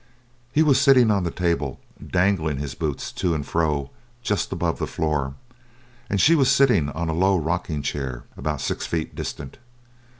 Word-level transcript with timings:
He 0.51 0.63
was 0.63 0.81
sitting 0.81 1.11
on 1.11 1.25
the 1.25 1.29
table, 1.29 1.79
dangling 2.03 2.57
his 2.57 2.73
boots 2.73 3.11
to 3.11 3.35
and 3.35 3.45
fro 3.45 3.91
just 4.23 4.51
above 4.51 4.79
the 4.79 4.87
floor, 4.87 5.35
and 6.09 6.19
she 6.19 6.33
was 6.33 6.49
sitting 6.49 6.89
on 6.89 7.07
a 7.07 7.13
low 7.13 7.37
rocking 7.37 7.83
chair 7.83 8.23
about 8.35 8.61
six 8.61 8.87
feet 8.87 9.13
distant. 9.13 9.59